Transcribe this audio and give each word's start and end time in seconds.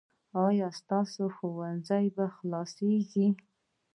ایا 0.45 0.67
ستاسو 0.79 1.23
ښوونځی 1.35 2.05
به 2.15 2.25
خلاصیږي؟ 2.35 3.27